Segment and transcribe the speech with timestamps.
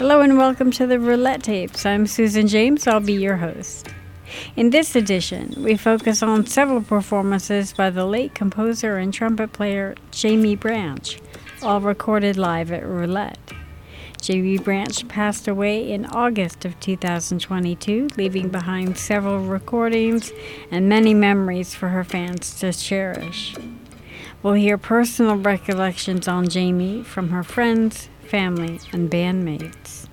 [0.00, 1.84] Hello and welcome to the Roulette Tapes.
[1.84, 2.86] I'm Susan James.
[2.86, 3.86] I'll be your host.
[4.56, 9.94] In this edition, we focus on several performances by the late composer and trumpet player
[10.10, 11.20] Jaimie Branch,
[11.62, 13.38] all recorded live at Roulette.
[14.22, 20.32] Jaimie Branch passed away in August of 2022, leaving behind several recordings
[20.70, 23.54] and many memories for her fans to cherish.
[24.42, 30.06] We'll hear personal recollections on Jaimie from her friends, family, and bandmates.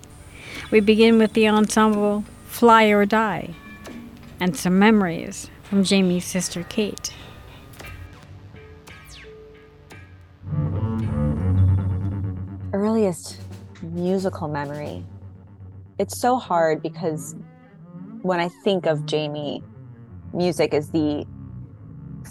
[0.72, 3.54] We begin with the ensemble Fly or Die
[4.40, 7.14] and some memories from Jaimie's sister Kate.
[12.74, 13.40] Earliest
[13.84, 15.06] musical memory.
[16.00, 17.36] It's so hard because
[18.24, 19.62] when I think of Jaimie,
[20.34, 21.24] music is the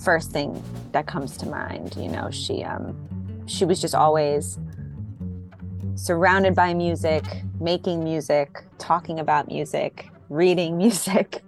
[0.03, 1.95] first thing that comes to mind.
[1.97, 2.97] You know, she um,
[3.47, 4.59] she was just always
[5.97, 7.25] surrounded by music,
[7.59, 11.43] making music, talking about music, reading music.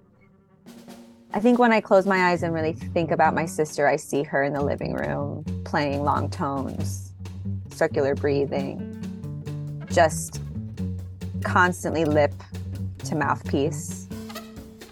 [1.34, 4.22] I think when I close my eyes and really think about my sister, I see
[4.22, 7.12] her in the living room playing long tones,
[7.70, 8.94] circular breathing,
[9.92, 10.40] just
[11.44, 12.33] constantly lip
[13.05, 14.08] to mouthpiece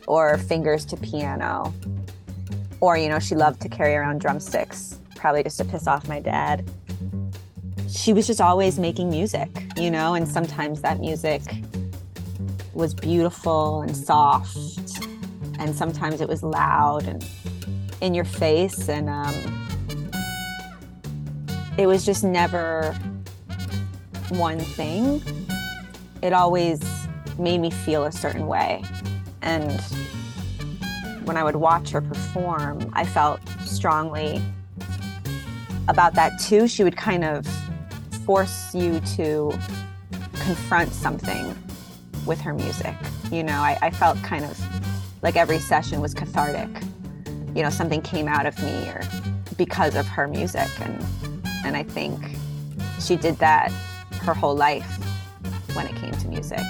[0.06, 1.72] or fingers to piano.
[2.80, 6.20] Or, you know, she loved to carry around drumsticks, probably just to piss off my
[6.20, 6.70] dad
[7.96, 11.42] she was just always making music, you know, and sometimes that music
[12.74, 14.56] was beautiful and soft,
[15.58, 17.26] and sometimes it was loud and
[18.02, 19.68] in your face, and um,
[21.78, 22.94] it was just never
[24.28, 25.22] one thing.
[26.20, 26.82] It always
[27.38, 28.84] made me feel a certain way.
[29.40, 29.80] And
[31.24, 34.42] when I would watch her perform, I felt strongly
[35.88, 36.68] about that too.
[36.68, 37.46] She would kind of
[38.26, 39.56] force you to
[40.34, 41.56] confront something
[42.26, 42.94] with her music.
[43.30, 44.60] You know, I, I, felt kind of
[45.22, 46.68] like every session was cathartic.
[47.54, 49.00] You know, something came out of me or
[49.56, 51.04] because of her music and
[51.64, 52.20] and I think
[53.00, 53.70] she did that
[54.22, 54.98] her whole life
[55.74, 56.60] when it came to music.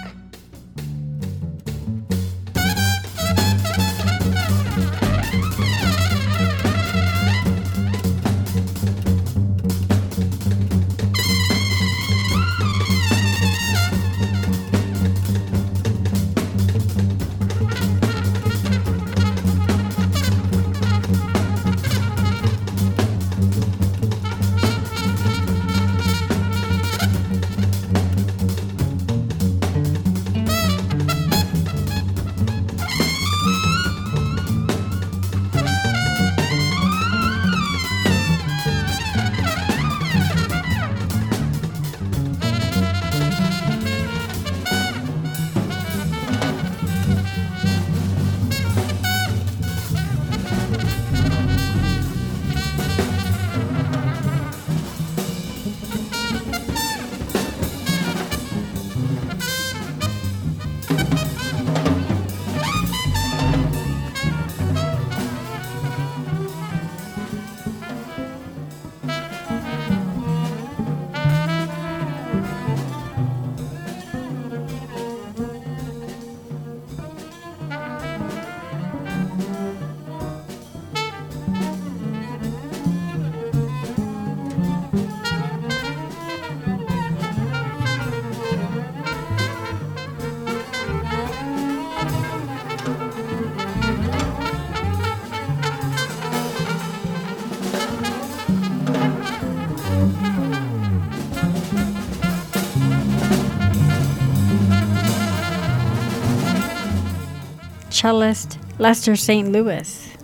[108.07, 109.51] Cellist Lester St.
[109.51, 110.17] Louis.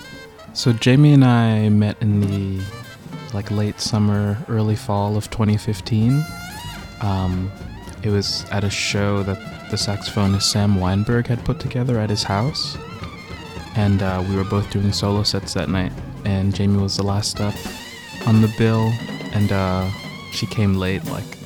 [0.52, 2.64] So Jaimie and I met in the
[3.34, 6.24] like late summer, early fall of 2015.
[7.00, 7.50] Um,
[8.04, 9.36] it was at a show that
[9.72, 12.76] the saxophonist Sam Weinberg had put together at his house,
[13.74, 15.90] and uh, we were both doing solo sets that night.
[16.24, 17.56] And Jaimie was the last up,
[18.28, 18.92] on the bill,
[19.32, 19.90] and uh,
[20.30, 21.36] she came late, like,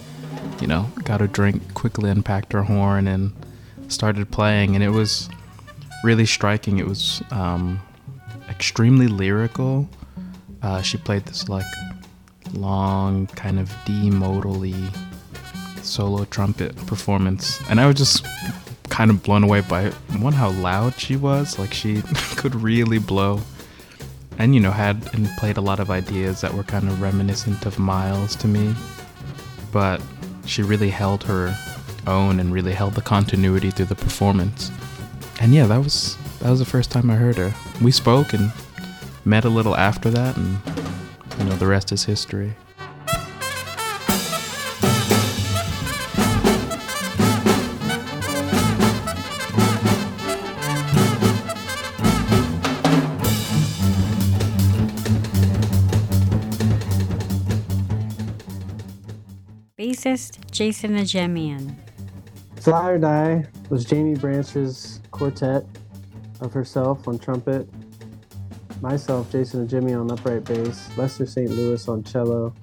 [0.61, 3.33] you know, got a drink, quickly unpacked her horn, and
[3.89, 4.75] started playing.
[4.75, 5.31] And it was
[6.07, 6.79] really striking.
[6.79, 7.81] It was um,
[8.49, 9.89] extremely lyrical.
[10.63, 11.67] Uh, she played this, like,
[12.55, 14.97] long, kind of D modally
[15.83, 17.61] solo trumpet performance.
[17.69, 18.25] And I was just
[18.89, 21.59] kind of blown away by one, how loud she was.
[21.59, 22.03] Like, she
[22.37, 23.41] could really blow
[24.39, 27.65] and you know had and played a lot of ideas that were kind of reminiscent
[27.65, 28.75] of Miles to me,
[29.73, 30.01] but
[30.45, 31.57] she really held her
[32.07, 34.71] own and really held the continuity through the performance.
[35.41, 37.55] And yeah, that was that was the first time I heard her.
[37.83, 38.53] We spoke and
[39.25, 40.59] met a little after that, and
[41.39, 42.55] you know the rest is history.
[60.07, 61.75] bassist Jason Ajemian.
[62.57, 65.65] Fly or Die was Jaimie Branch's quartet
[66.41, 67.69] of herself on trumpet,
[68.81, 71.51] myself, Jason Ajemian on upright bass, Lester St.
[71.51, 72.55] Louis on cello,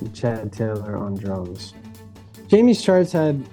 [0.00, 1.74] and Chad Taylor on drums.
[2.48, 3.46] Jaimie's charts had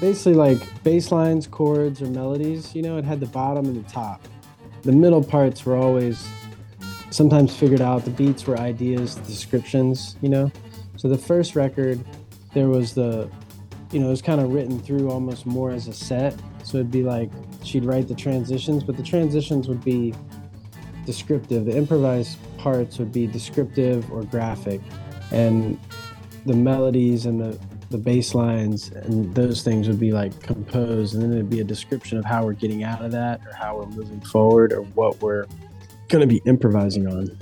[0.00, 2.74] basically like bass lines, chords, or melodies.
[2.74, 4.26] You know, it had the bottom and the top.
[4.82, 6.28] The middle parts were always
[7.10, 8.04] sometimes figured out.
[8.04, 10.50] The beats were ideas, descriptions, you know.
[10.96, 12.04] So the first record
[12.54, 13.30] there was the,
[13.90, 16.34] you know, it was kind of written through almost more as a set.
[16.62, 17.30] So it'd be like
[17.62, 20.14] she'd write the transitions, but the transitions would be
[21.06, 21.64] descriptive.
[21.64, 24.80] The improvised parts would be descriptive or graphic,
[25.30, 25.78] and
[26.44, 27.58] the melodies and the
[27.90, 31.64] the bass lines and those things would be like composed, and then it'd be a
[31.64, 35.20] description of how we're getting out of that, or how we're moving forward, or what
[35.22, 35.46] we're
[36.08, 37.36] going to be improvising on.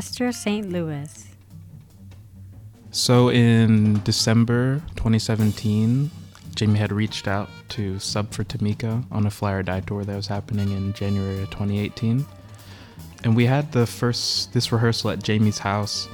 [0.00, 0.72] Lester St.
[0.72, 1.26] Louis.
[2.90, 6.10] So in December 2017,
[6.52, 10.16] Jaimie had reached out to sub for Tomeka on a Fly or Die tour that
[10.16, 12.24] was happening in January of 2018.
[13.24, 16.06] And we had the first this rehearsal at Jaimie's house,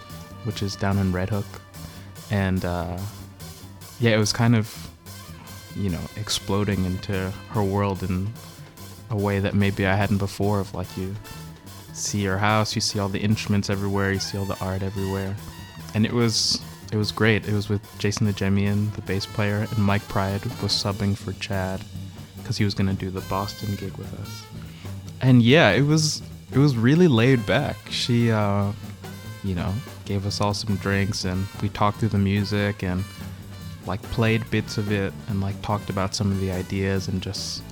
[0.43, 1.47] which is down in Red Hook.
[2.33, 2.99] And uh,
[4.01, 4.91] yeah, it was kind of,
[5.77, 8.33] you know, exploding into her world in
[9.11, 11.15] a way that maybe I hadn't before of like you
[11.97, 15.35] see your house, you see all the instruments everywhere, you see all the art everywhere,
[15.95, 16.61] and it was
[16.93, 17.49] it was great.
[17.49, 21.83] It was with Jason Ajemian, the bass player, and Mike Pride was subbing for Chad
[22.39, 24.45] because he was gonna do the Boston gig with us.
[25.21, 26.23] And yeah, it was
[26.53, 27.77] it was really laid back.
[27.91, 28.73] She, uh,
[29.43, 29.73] you know,
[30.05, 33.05] gave us all some drinks and we talked through the music and
[33.87, 37.63] like played bits of it and like talked about some of the ideas and just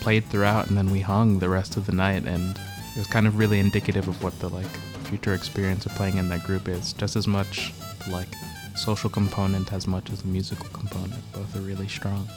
[0.00, 2.60] played throughout and then we hung the rest of the night and
[2.98, 4.66] it was kind of really indicative of what the like
[5.04, 6.92] future experience of playing in that group is.
[6.94, 7.72] Just as much
[8.10, 8.26] like
[8.74, 11.22] social component as much as the musical component.
[11.32, 12.28] Both are really strong.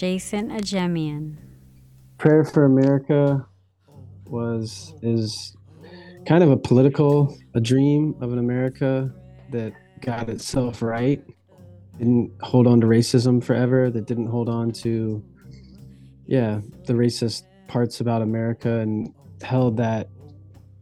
[0.00, 1.36] Jason Ajemian.
[2.16, 3.46] Prayer for America
[4.24, 5.54] was is
[6.24, 9.12] kind of a political a dream of an America
[9.50, 11.22] that got itself right,
[11.98, 15.22] didn't hold on to racism forever, that didn't hold on to
[16.26, 20.08] yeah, the racist parts about America and held that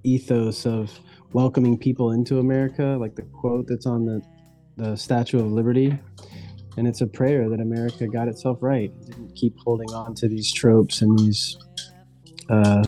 [0.04, 0.96] ethos of
[1.32, 4.22] welcoming people into America, like the quote that's on the
[4.76, 5.98] the Statue of Liberty
[6.78, 8.92] and it's a prayer that America got itself right.
[9.00, 11.58] It didn't keep holding on to these tropes and these
[12.48, 12.84] uh,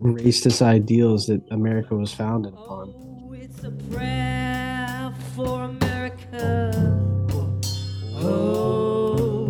[0.00, 2.94] racist ideals that America was founded upon.
[2.96, 6.70] Oh, it's a prayer for America.
[8.14, 9.48] Oh,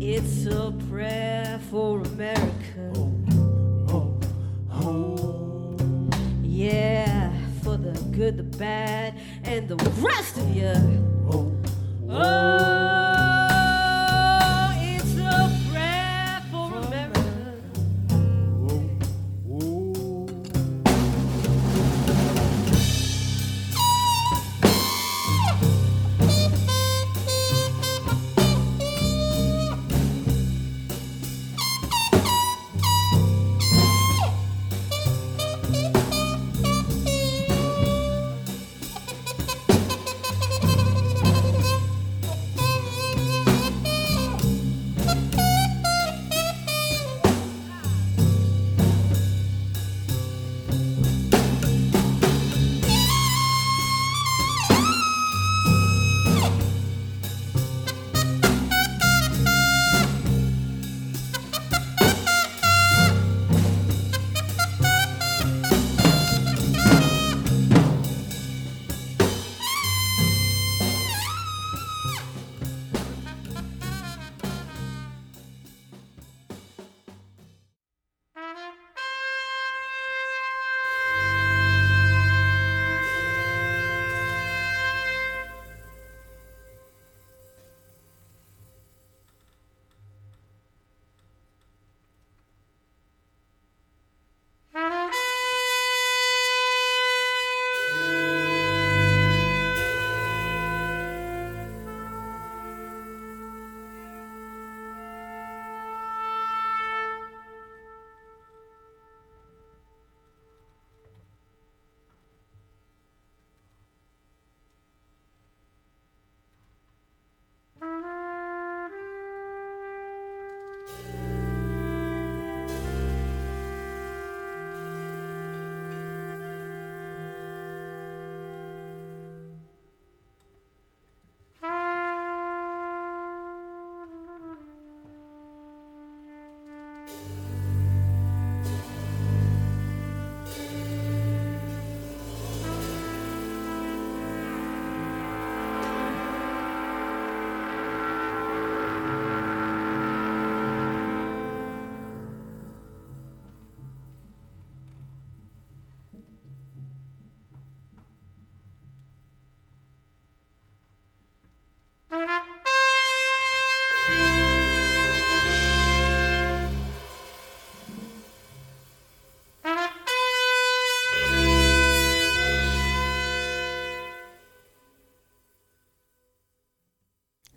[0.00, 2.54] it's a prayer for America.
[6.42, 9.14] Yeah, for the good, the bad,
[9.44, 11.17] and the rest of you.
[12.20, 12.77] Oh,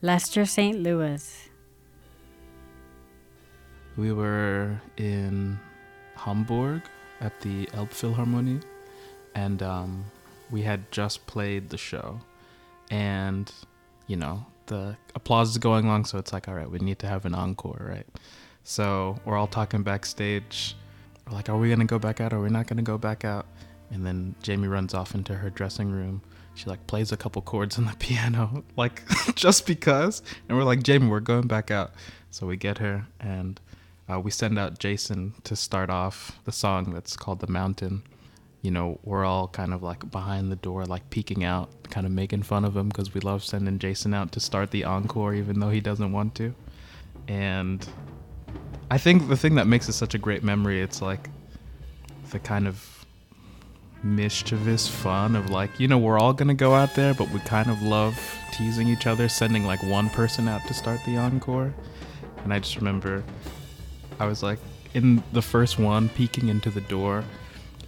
[0.03, 0.79] Lester St.
[0.79, 1.50] Louis.
[3.98, 5.60] We were in
[6.15, 6.81] Hamburg
[7.20, 8.63] at the Elbphilharmonie,
[9.36, 10.05] and um,
[10.50, 12.20] we had just played the show,
[12.89, 13.51] and
[14.08, 17.08] you know the applause is going along, so it's like, all right, we need to
[17.08, 18.08] have an encore, right?
[18.63, 20.75] So we're all talking backstage.
[21.27, 22.34] We're like, are we gonna go back out?
[22.34, 23.46] Or are we not gonna go back out?
[23.91, 26.24] And then Jaimie runs off into her dressing room.
[26.53, 29.03] She like plays a couple chords on the piano, like
[29.36, 30.22] just because.
[30.48, 31.93] And we're like, Jaimie, we're going back out.
[32.29, 33.60] So we get her and
[34.12, 38.03] uh, we send out Jason to start off the song that's called The Mountain.
[38.62, 42.12] You know, we're all kind of like behind the door, like peeking out, kind of
[42.12, 45.60] making fun of him because we love sending Jason out to start the encore, even
[45.60, 46.53] though he doesn't want to.
[47.27, 47.88] And
[48.91, 51.29] I think the thing that makes it such a great memory, it's like
[52.29, 53.00] the kind of
[54.03, 57.70] mischievous fun of like, you know, we're all gonna go out there, but we kind
[57.70, 58.20] of love
[58.51, 61.74] teasing each other, sending like one person out to start the encore.
[62.43, 63.24] And I just remember
[64.20, 64.60] I was like
[64.93, 67.24] in the first one, peeking into the door,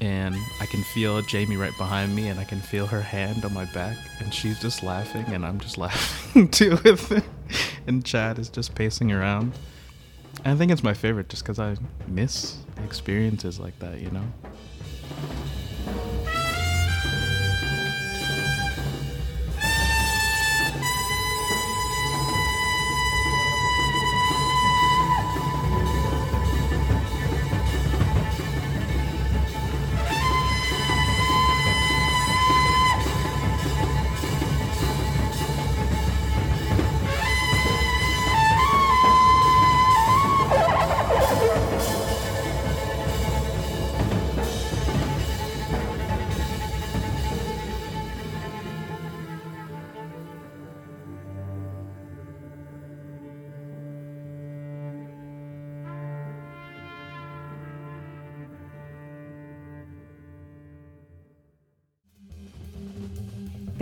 [0.02, 3.54] and I can feel Jaimie right behind me, and I can feel her hand on
[3.54, 7.24] my back, and she's just laughing, and I'm just laughing too with it.
[7.88, 9.54] And Chad is just pacing around.
[10.44, 11.76] And I think it's my favorite just because I
[12.08, 14.26] miss experiences like that, you know?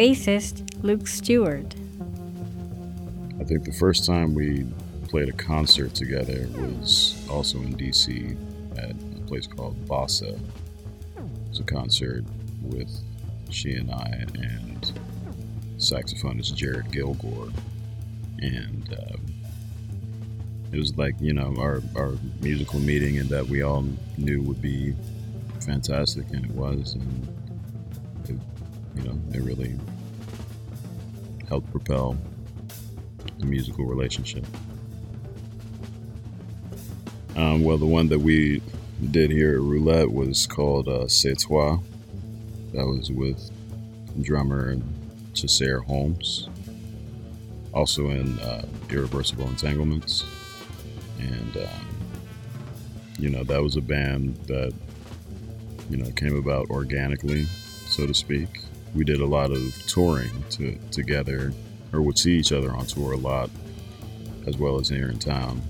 [0.01, 1.75] Bassist Luke Stewart.
[3.39, 4.65] I think the first time we
[5.07, 8.35] played a concert together was also in DC
[8.79, 10.33] at a place called Bossa.
[10.33, 12.25] It was a concert
[12.63, 12.89] with
[13.51, 14.91] she and I and
[15.77, 17.49] saxophonist Jarrett Gilgore.
[18.39, 19.21] And um,
[20.71, 23.85] it was like, you know, our, our musical meeting and that we all
[24.17, 24.95] knew would be
[25.63, 26.95] fantastic, and it was.
[26.95, 27.27] And,
[28.29, 28.39] it,
[28.95, 29.77] you know, it really
[31.51, 32.15] helped propel
[33.39, 34.45] the musical relationship.
[37.35, 38.61] Um, well, the one that we
[39.11, 41.77] did here at Roulette was called uh, C'est Trois.
[42.71, 43.51] That was with
[44.21, 44.77] drummer
[45.33, 46.47] Tcheser Holmes,
[47.73, 50.23] also in uh, Irreversible Entanglements.
[51.19, 51.87] And, um,
[53.19, 54.73] you know, that was a band that,
[55.89, 57.43] you know, came about organically,
[57.87, 58.61] so to speak.
[58.95, 61.53] We did a lot of touring to, together,
[61.93, 63.49] or would see each other on tour a lot,
[64.47, 65.61] as well as here in town.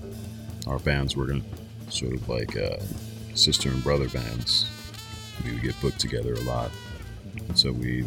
[0.66, 1.36] Our bands were
[1.88, 2.78] sort of like uh,
[3.34, 4.66] sister and brother bands.
[5.44, 6.70] We would get booked together a lot.
[7.48, 8.04] And so we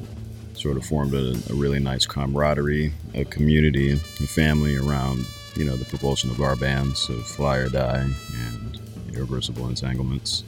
[0.54, 5.76] sort of formed a, a, really nice camaraderie, a community, a family around, you know,
[5.76, 8.80] the propulsion of our bands of Fly or Die and
[9.14, 10.44] Irreversible Entanglements.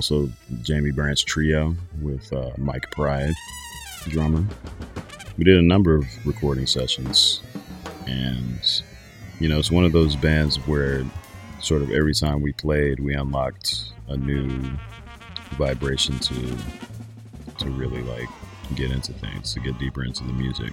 [0.00, 0.30] Also
[0.62, 3.34] Jaimie Branch Trio with uh, Mike Pride,
[4.08, 4.42] drummer.
[5.36, 7.42] We did a number of recording sessions,
[8.06, 8.82] and
[9.40, 11.04] you know, it's one of those bands where
[11.60, 14.70] sort of every time we played, we unlocked a new
[15.58, 16.56] vibration to
[17.58, 18.28] to really like
[18.76, 20.72] get into things, to get deeper into the music.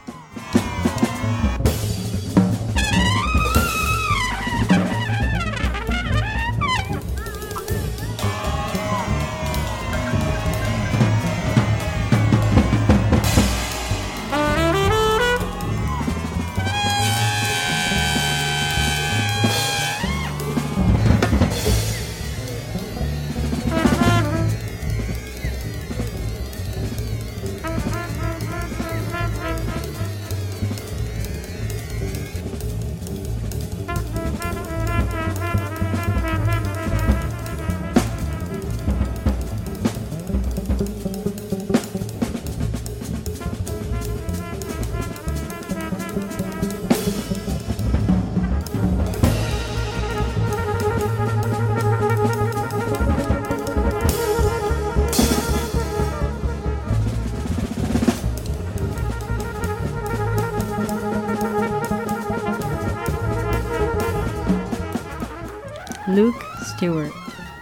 [66.07, 67.11] Luke Stewart.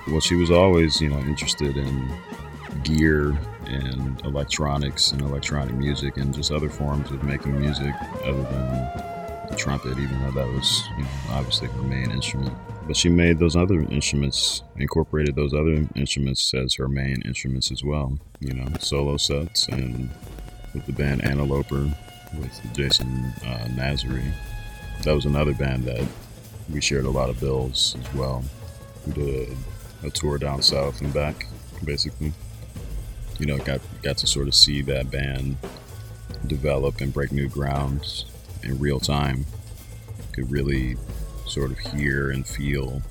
[0.08, 2.14] Well, she was always, you know, interested in
[2.84, 9.50] gear and electronics and electronic music and just other forms of making music other than
[9.50, 12.56] the trumpet, even though that was, you know, obviously her main instrument.
[12.86, 17.84] But she made those other instruments, incorporated those other instruments as her main instruments as
[17.84, 20.10] well, you know, solo sets and
[20.76, 21.90] with the band Anteloper
[22.38, 24.32] with Jason uh, Nazary.
[25.02, 26.06] That was another band that
[26.70, 28.44] we shared a lot of bills as well.
[29.06, 29.50] We did
[30.04, 31.48] a, a tour down south and back,
[31.84, 32.34] basically.
[33.40, 35.58] You know, got got to sort of see that band
[36.48, 38.26] develop and break new grounds
[38.64, 39.46] in real time.
[40.32, 40.98] Could really
[41.46, 43.02] sort of hear and feel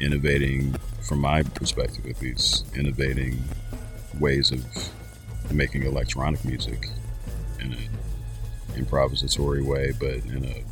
[0.00, 3.42] innovating, from my perspective at least, innovating
[4.18, 4.64] ways of
[5.52, 6.88] making electronic music
[7.60, 7.88] in an
[8.74, 10.64] improvisatory way, but in a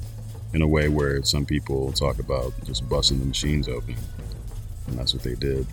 [0.55, 3.97] in a way where some people talk about just busting the machines open,
[4.87, 5.67] and that's what they did.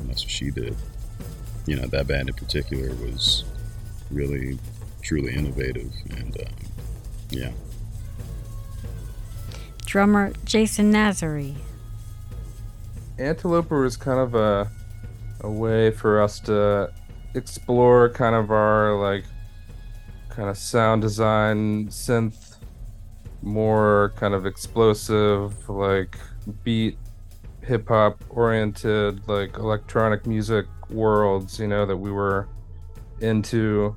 [0.00, 0.76] and that's what she did.
[1.66, 3.44] You know, that band in particular was
[4.10, 4.58] really,
[5.02, 6.54] truly innovative, and um,
[7.30, 7.50] yeah.
[9.84, 11.54] Drummer Jason Nazary.
[13.18, 14.70] Anteloper was kind of a
[15.40, 16.90] a way for us to
[17.34, 19.24] explore kind of our like
[20.28, 22.47] kind of sound design synth
[23.48, 26.18] more kind of explosive like
[26.62, 26.98] beat
[27.62, 32.48] hip hop oriented like electronic music worlds you know that we were
[33.20, 33.94] into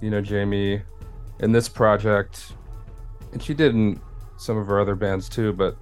[0.00, 0.82] you know Jaimie
[1.40, 2.52] in this project.
[3.32, 4.00] And she did in
[4.36, 5.76] some of her other bands too but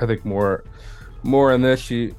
[0.00, 0.64] I think more
[1.22, 2.14] more in this she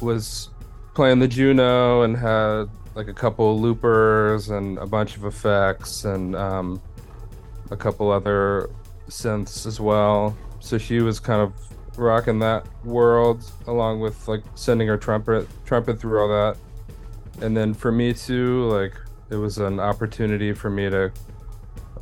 [0.00, 0.50] was
[0.94, 6.34] playing the Juno and had like a couple loopers and a bunch of effects and
[6.34, 6.80] um,
[7.70, 8.70] a couple other
[9.08, 10.36] synths as well.
[10.60, 11.52] So she was kind of
[11.98, 16.56] rocking that world along with like sending her trumpet trumpet through all that.
[17.40, 18.94] And then for me too, like
[19.30, 21.12] it was an opportunity for me to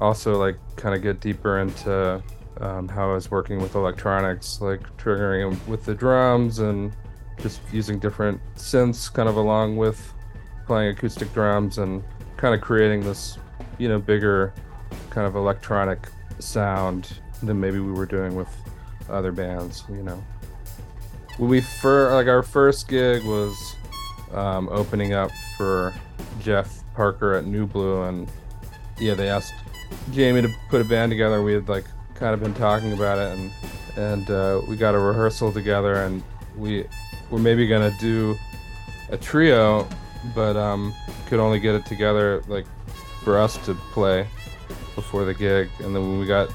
[0.01, 2.23] also like kind of get deeper into
[2.61, 6.95] um, how I was working with electronics, like triggering with the drums and
[7.40, 10.14] just using different synths kind of along with
[10.66, 12.03] playing acoustic drums and
[12.37, 13.38] kind of creating this,
[13.79, 14.55] you know, bigger
[15.11, 18.49] kind of electronic sound than maybe we were doing with
[19.09, 20.22] other bands, you know.
[21.38, 23.77] When we first, like our first gig was
[24.33, 25.94] um, opening up for
[26.40, 28.31] Jeff Parker at Nublu, and
[28.99, 29.55] yeah, they asked
[30.11, 31.42] Jaimie to put a band together.
[31.42, 33.53] We had like kind of been talking about it, and
[33.96, 36.22] and uh, we got a rehearsal together, and
[36.57, 36.87] we
[37.31, 38.37] were maybe gonna do
[39.11, 39.87] a trio,
[40.35, 40.94] but um,
[41.27, 42.66] could only get it together like
[43.22, 44.27] for us to play
[44.94, 46.50] before the gig, and then when we got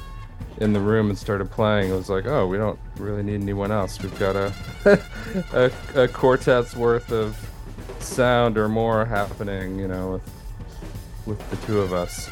[0.57, 3.71] in the room and started playing, it was like, oh, we don't really need anyone
[3.71, 4.01] else.
[4.01, 4.53] We've got a
[5.53, 7.37] a, a quartet's worth of
[7.99, 10.31] sound or more happening, you know, with
[11.25, 12.29] with the two of us.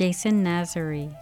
[0.00, 1.14] Jason Nazary.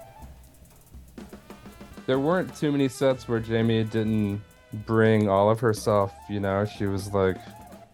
[2.06, 4.40] There weren't too many sets where Jaimie didn't
[4.86, 6.64] bring all of herself, you know.
[6.64, 7.38] She was like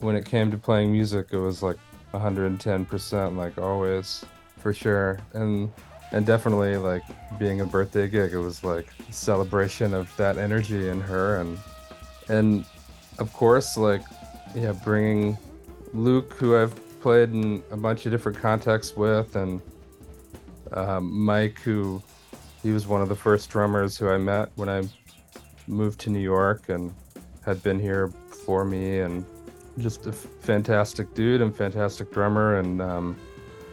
[0.01, 1.79] when it came to playing music, it was like
[2.13, 4.27] 110% like always
[4.59, 5.21] for sure.
[5.33, 5.73] And
[6.13, 7.03] and definitely like
[7.39, 11.59] being a birthday gig, it was like celebration of that energy in her and
[12.29, 12.67] and
[13.19, 14.03] of course like
[14.55, 15.39] yeah, bringing
[15.95, 19.63] Luke who I've played in a bunch of different contexts with and
[20.75, 22.03] um, Mike, who
[22.63, 24.83] he was one of the first drummers who I met when I
[25.67, 26.95] moved to New York and
[27.45, 29.25] had been here before me, and
[29.79, 33.17] just a f- fantastic dude and fantastic drummer, and um,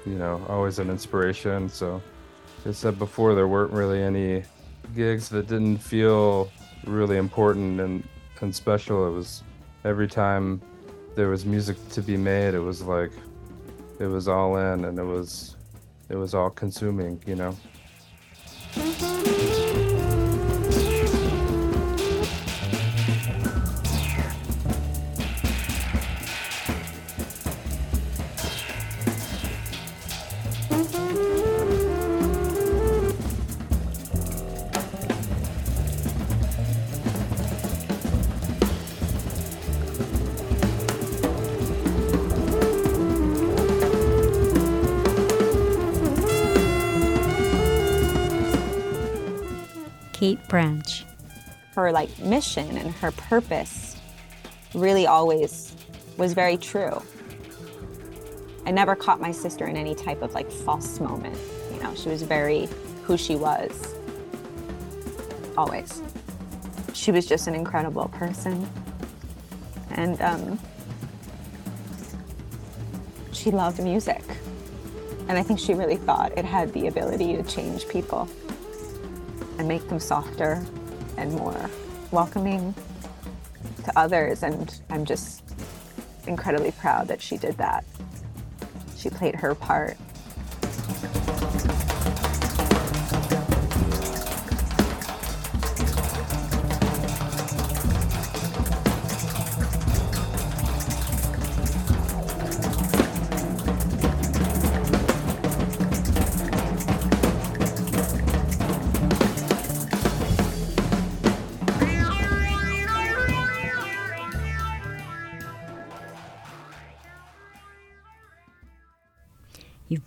[0.06, 1.70] you know, always an inspiration.
[1.70, 2.02] So,
[2.66, 4.44] as I said before, there weren't really any
[4.96, 6.52] gigs that didn't feel
[6.86, 8.04] really important and,
[8.42, 9.08] and special.
[9.08, 9.44] It was
[9.86, 10.62] every time
[11.16, 13.12] there was music to be made, it was like
[14.00, 15.56] it was all in and it was
[16.12, 17.56] it was all consuming, you know.
[50.52, 51.06] Branch.
[51.76, 53.96] Her like mission and her purpose
[54.74, 55.74] really always
[56.18, 57.02] was very true.
[58.66, 61.38] I never caught my sister in any type of like false moment.
[61.74, 62.68] You know, she was very
[63.04, 63.96] who she was.
[65.58, 66.02] Always.
[66.94, 68.70] She was just an incredible person.
[69.92, 70.60] And um,
[73.32, 74.22] she loved music.
[75.30, 78.28] And I think she really thought it had the ability to change people
[79.62, 80.66] and make them softer
[81.18, 81.70] and more
[82.10, 82.74] welcoming
[83.84, 84.42] to others.
[84.42, 85.44] And I'm just
[86.26, 87.86] incredibly proud that she did that.
[88.98, 89.98] She played her part.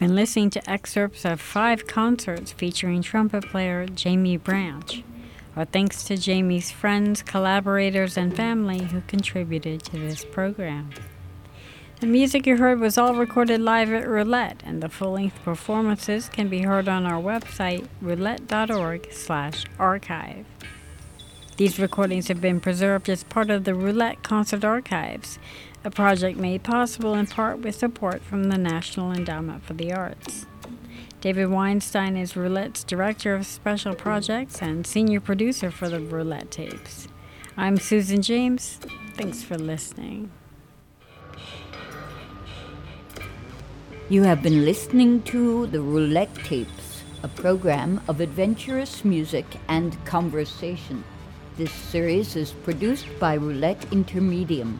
[0.04, 5.02] Been listening to excerpts of five concerts featuring trumpet player Jaimie Branch.
[5.56, 10.90] Our thanks to Jaimie's friends, collaborators, and family who contributed to this program.
[12.00, 16.50] The music you heard was all recorded live at Roulette, and the full-length performances can
[16.50, 20.44] be heard on our website, roulette.org/archive.
[21.56, 25.38] These recordings have been preserved as part of the Roulette Concert Archives,
[25.84, 30.46] a project made possible in part with support from the National Endowment for the Arts.
[31.20, 37.08] David Weinstein is Roulette's Director of Special Projects and Senior Producer for the Roulette tapes.
[37.56, 38.80] I'm Susan James.
[39.14, 40.30] Thanks for listening.
[44.08, 51.04] You have been listening to the Roulette Tapes, a program of adventurous music and conversation.
[51.56, 54.78] This series is produced by Roulette Intermedium.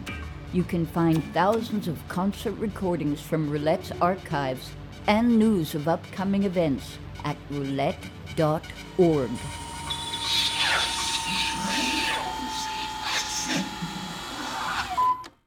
[0.54, 4.70] You can find thousands of concert recordings from Roulette's archives
[5.08, 9.30] and news of upcoming events at roulette.org.